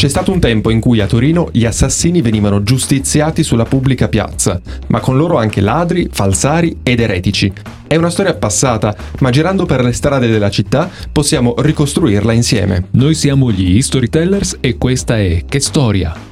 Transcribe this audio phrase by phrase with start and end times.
[0.00, 4.58] C'è stato un tempo in cui a Torino gli assassini venivano giustiziati sulla pubblica piazza,
[4.86, 7.52] ma con loro anche ladri, falsari ed eretici.
[7.86, 12.86] È una storia passata, ma girando per le strade della città possiamo ricostruirla insieme.
[12.92, 16.29] Noi siamo gli Storytellers e questa è Che Storia?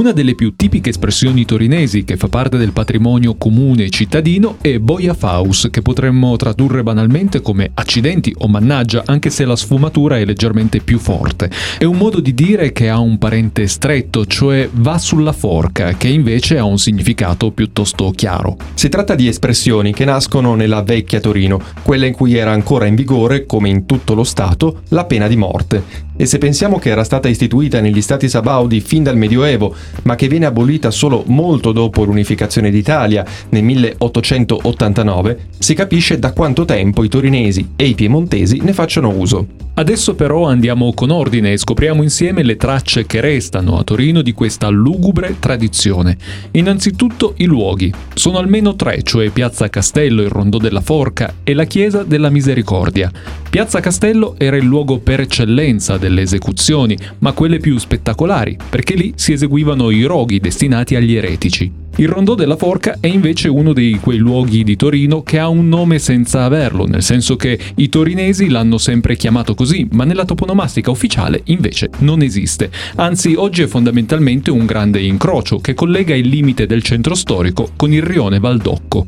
[0.00, 5.12] Una delle più tipiche espressioni torinesi che fa parte del patrimonio comune cittadino è boia
[5.12, 10.80] faus, che potremmo tradurre banalmente come accidenti o mannaggia, anche se la sfumatura è leggermente
[10.80, 11.50] più forte.
[11.76, 16.08] È un modo di dire che ha un parente stretto, cioè va sulla forca, che
[16.08, 18.56] invece ha un significato piuttosto chiaro.
[18.72, 22.94] Si tratta di espressioni che nascono nella vecchia Torino, quella in cui era ancora in
[22.94, 26.08] vigore, come in tutto lo Stato, la pena di morte.
[26.20, 30.28] E se pensiamo che era stata istituita negli Stati Sabaudi fin dal Medioevo, ma che
[30.28, 37.08] viene abolita solo molto dopo l'unificazione d'Italia nel 1889, si capisce da quanto tempo i
[37.08, 39.69] torinesi e i piemontesi ne facciano uso.
[39.80, 44.34] Adesso però andiamo con ordine e scopriamo insieme le tracce che restano a Torino di
[44.34, 46.18] questa lugubre tradizione.
[46.50, 47.90] Innanzitutto i luoghi.
[48.12, 53.10] Sono almeno tre, cioè Piazza Castello, il Rondò della Forca e la Chiesa della Misericordia.
[53.48, 59.14] Piazza Castello era il luogo per eccellenza delle esecuzioni, ma quelle più spettacolari, perché lì
[59.16, 61.79] si eseguivano i roghi destinati agli eretici.
[61.96, 65.68] Il Rondò della Forca è invece uno di quei luoghi di Torino che ha un
[65.68, 70.90] nome senza averlo, nel senso che i torinesi l'hanno sempre chiamato così, ma nella toponomastica
[70.90, 72.70] ufficiale invece non esiste.
[72.96, 77.92] Anzi, oggi è fondamentalmente un grande incrocio che collega il limite del centro storico con
[77.92, 79.06] il rione Valdocco.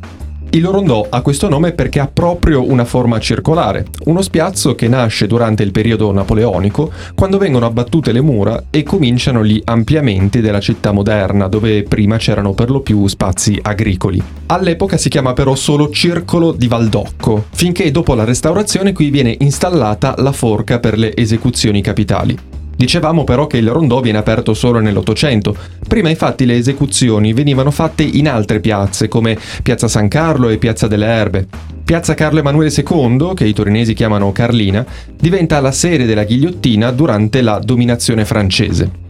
[0.55, 5.25] Il rondò ha questo nome perché ha proprio una forma circolare, uno spiazzo che nasce
[5.25, 10.91] durante il periodo napoleonico, quando vengono abbattute le mura e cominciano gli ampliamenti della città
[10.91, 14.21] moderna, dove prima c'erano per lo più spazi agricoli.
[14.45, 20.13] All'epoca si chiama però solo Circolo di Valdocco, finché dopo la restaurazione qui viene installata
[20.19, 22.37] la forca per le esecuzioni capitali.
[22.75, 25.55] Dicevamo però che il rondò viene aperto solo nell'Ottocento.
[25.87, 30.87] Prima infatti le esecuzioni venivano fatte in altre piazze come Piazza San Carlo e Piazza
[30.87, 31.47] delle Erbe.
[31.83, 34.85] Piazza Carlo Emanuele II, che i torinesi chiamano Carlina,
[35.19, 39.02] diventa la sede della ghigliottina durante la dominazione francese.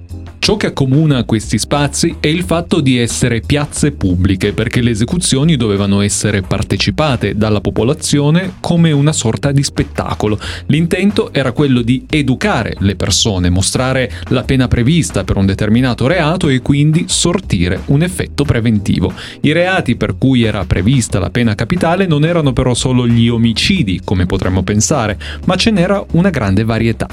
[0.44, 5.56] Ciò che accomuna questi spazi è il fatto di essere piazze pubbliche, perché le esecuzioni
[5.56, 10.38] dovevano essere partecipate dalla popolazione come una sorta di spettacolo.
[10.66, 16.50] L'intento era quello di educare le persone, mostrare la pena prevista per un determinato reato
[16.50, 19.14] e quindi sortire un effetto preventivo.
[19.40, 24.02] I reati per cui era prevista la pena capitale non erano però solo gli omicidi,
[24.04, 27.08] come potremmo pensare, ma ce n'era una grande varietà.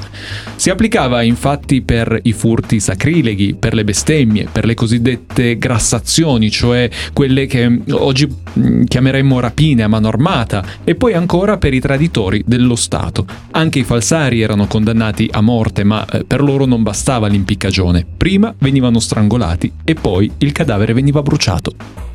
[0.57, 6.51] Si applicava infatti per i furti sacri sacrileghi, per le bestemmie, per le cosiddette grassazioni,
[6.51, 11.81] cioè quelle che oggi mm, chiameremmo rapine a mano armata, e poi ancora per i
[11.81, 13.27] traditori dello Stato.
[13.53, 18.05] Anche i falsari erano condannati a morte, ma eh, per loro non bastava l'impiccagione.
[18.17, 21.73] Prima venivano strangolati e poi il cadavere veniva bruciato.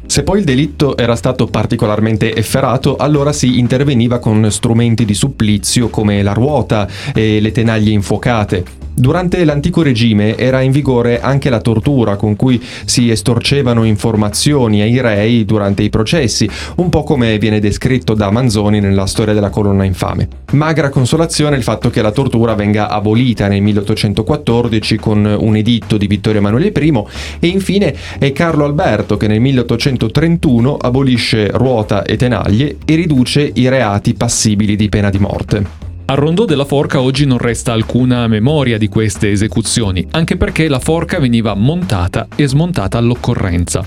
[0.07, 5.89] Se poi il delitto era stato particolarmente efferato, allora si interveniva con strumenti di supplizio
[5.89, 8.84] come la ruota e le tenaglie infuocate.
[8.97, 15.01] Durante l'antico regime era in vigore anche la tortura con cui si estorcevano informazioni ai
[15.01, 19.83] rei durante i processi, un po' come viene descritto da Manzoni nella storia della colonna
[19.83, 20.29] infame.
[20.53, 26.07] Magra consolazione il fatto che la tortura venga abolita nel 1814 con un editto di
[26.07, 27.03] Vittorio Emanuele I
[27.41, 33.67] e infine è Carlo Alberto che nel 1831 abolisce ruota e tenaglie e riduce i
[33.67, 35.84] reati passibili di pena di morte.
[36.07, 40.77] Al rondò della forca oggi non resta alcuna memoria di queste esecuzioni, anche perché la
[40.77, 43.83] forca veniva montata e smontata all'occorrenza.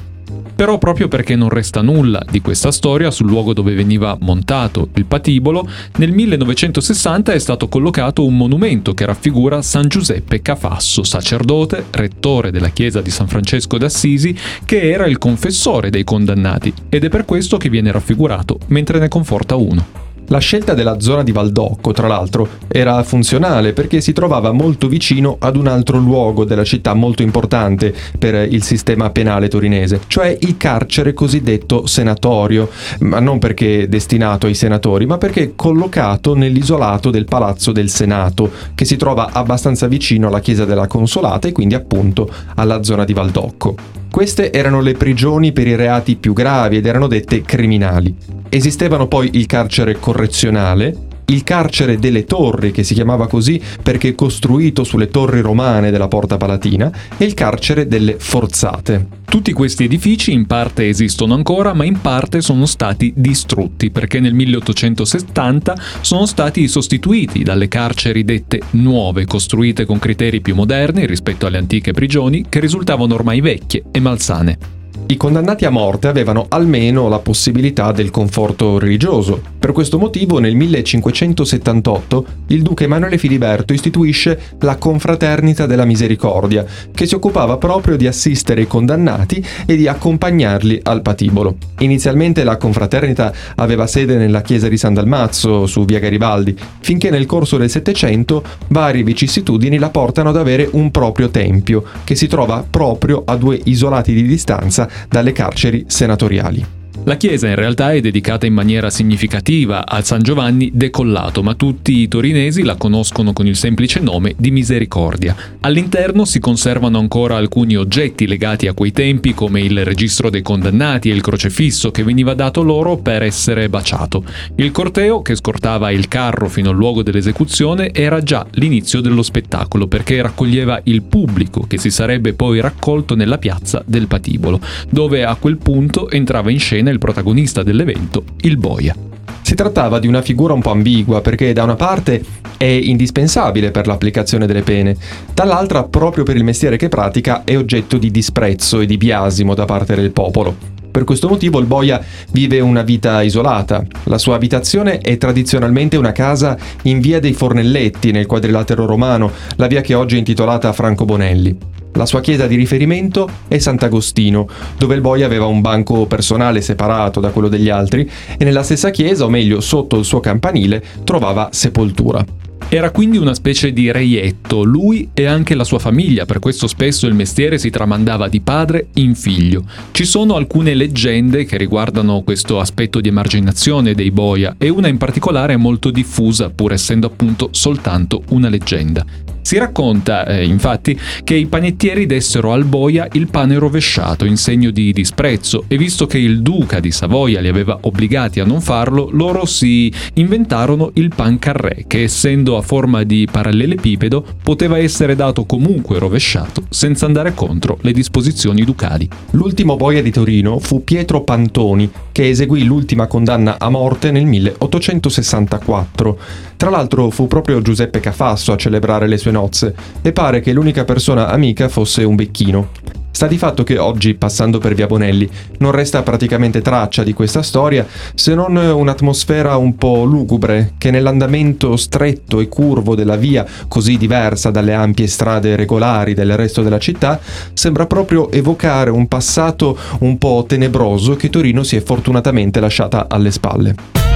[0.56, 5.04] Però proprio perché non resta nulla di questa storia sul luogo dove veniva montato il
[5.04, 5.68] patibolo,
[5.98, 12.70] nel 1960 è stato collocato un monumento che raffigura San Giuseppe Cafasso, sacerdote, rettore della
[12.70, 17.58] chiesa di San Francesco d'Assisi, che era il confessore dei condannati, ed è per questo
[17.58, 20.07] che viene raffigurato mentre ne conforta uno.
[20.30, 25.36] La scelta della zona di Valdocco, tra l'altro, era funzionale perché si trovava molto vicino
[25.38, 30.58] ad un altro luogo della città molto importante per il sistema penale torinese, cioè il
[30.58, 32.68] carcere cosiddetto senatorio,
[33.00, 38.84] ma non perché destinato ai senatori, ma perché collocato nell'isolato del Palazzo del Senato, che
[38.84, 43.76] si trova abbastanza vicino alla chiesa della Consolata e quindi appunto alla zona di Valdocco.
[44.10, 48.14] Queste erano le prigioni per i reati più gravi ed erano dette criminali.
[48.48, 54.82] Esistevano poi il carcere correzionale, il carcere delle torri, che si chiamava così perché costruito
[54.82, 59.06] sulle torri romane della Porta Palatina, e il carcere delle forzate.
[59.24, 64.34] Tutti questi edifici in parte esistono ancora, ma in parte sono stati distrutti perché nel
[64.34, 71.58] 1870 sono stati sostituiti dalle carceri dette nuove, costruite con criteri più moderni rispetto alle
[71.58, 74.77] antiche prigioni che risultavano ormai vecchie e malsane.
[75.10, 79.40] I condannati a morte avevano almeno la possibilità del conforto religioso.
[79.58, 86.62] Per questo motivo nel 1578 il duca Emanuele Filiberto istituisce la Confraternita della Misericordia,
[86.92, 91.56] che si occupava proprio di assistere i condannati e di accompagnarli al patibolo.
[91.78, 97.24] Inizialmente la confraternita aveva sede nella chiesa di San Dalmazzo, su via Garibaldi, finché nel
[97.24, 102.62] corso del Settecento varie vicissitudini la portano ad avere un proprio tempio, che si trova
[102.68, 106.77] proprio a due isolati di distanza dalle carceri senatoriali.
[107.08, 112.00] La chiesa in realtà è dedicata in maniera significativa a San Giovanni decollato, ma tutti
[112.00, 115.34] i torinesi la conoscono con il semplice nome di Misericordia.
[115.60, 121.08] All'interno si conservano ancora alcuni oggetti legati a quei tempi come il registro dei condannati
[121.08, 124.22] e il crocefisso che veniva dato loro per essere baciato.
[124.56, 129.86] Il corteo che scortava il carro fino al luogo dell'esecuzione era già l'inizio dello spettacolo
[129.86, 135.36] perché raccoglieva il pubblico che si sarebbe poi raccolto nella piazza del patibolo, dove a
[135.36, 138.94] quel punto entrava in scena il il protagonista dell'evento, il boia.
[139.40, 142.22] Si trattava di una figura un po' ambigua perché da una parte
[142.58, 144.96] è indispensabile per l'applicazione delle pene,
[145.32, 149.64] dall'altra proprio per il mestiere che pratica è oggetto di disprezzo e di biasimo da
[149.64, 150.76] parte del popolo.
[150.90, 152.02] Per questo motivo il boia
[152.32, 153.86] vive una vita isolata.
[154.04, 159.68] La sua abitazione è tradizionalmente una casa in via dei Fornelletti, nel quadrilatero romano, la
[159.68, 161.77] via che oggi è intitolata Franco Bonelli.
[161.94, 167.18] La sua chiesa di riferimento è Sant'Agostino, dove il boia aveva un banco personale separato
[167.18, 168.08] da quello degli altri
[168.38, 172.24] e nella stessa chiesa, o meglio sotto il suo campanile, trovava sepoltura.
[172.70, 177.06] Era quindi una specie di reietto, lui e anche la sua famiglia, per questo spesso
[177.06, 179.62] il mestiere si tramandava di padre in figlio.
[179.90, 184.98] Ci sono alcune leggende che riguardano questo aspetto di emarginazione dei boia e una in
[184.98, 189.02] particolare è molto diffusa, pur essendo appunto soltanto una leggenda.
[189.48, 194.70] Si racconta, eh, infatti, che i panettieri dessero al boia il pane rovesciato in segno
[194.70, 199.08] di disprezzo e visto che il duca di Savoia li aveva obbligati a non farlo,
[199.10, 205.46] loro si inventarono il pan carré, che essendo a forma di parallelepipedo poteva essere dato
[205.46, 209.08] comunque rovesciato senza andare contro le disposizioni ducali.
[209.30, 216.18] L'ultimo boia di Torino fu Pietro Pantoni, che eseguì l'ultima condanna a morte nel 1864.
[216.58, 220.84] Tra l'altro fu proprio Giuseppe Cafasso a celebrare le sue nozze e pare che l'unica
[220.84, 222.68] persona amica fosse un becchino.
[223.10, 227.42] Sta di fatto che oggi, passando per Via Bonelli, non resta praticamente traccia di questa
[227.42, 233.96] storia se non un'atmosfera un po' lugubre che nell'andamento stretto e curvo della via, così
[233.96, 237.18] diversa dalle ampie strade regolari del resto della città,
[237.54, 243.32] sembra proprio evocare un passato un po' tenebroso che Torino si è fortunatamente lasciata alle
[243.32, 244.07] spalle.